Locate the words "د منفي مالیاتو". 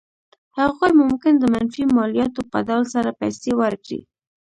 1.37-2.41